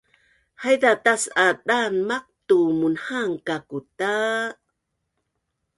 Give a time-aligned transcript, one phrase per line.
[0.61, 4.13] Haiza tas’a daan maqtu munhaan kaku’ ta